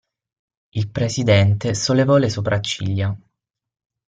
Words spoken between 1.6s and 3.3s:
sollevò le sopracciglia.